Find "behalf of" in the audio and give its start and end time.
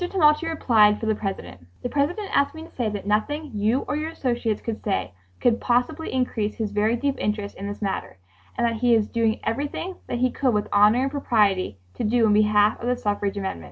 12.33-12.87